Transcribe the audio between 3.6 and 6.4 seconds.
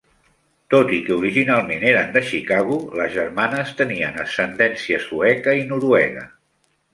tenien ascendència sueca i noruega.